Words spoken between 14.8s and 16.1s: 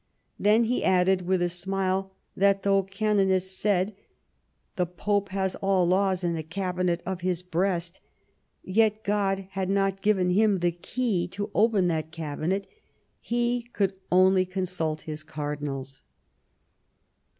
his cardinals.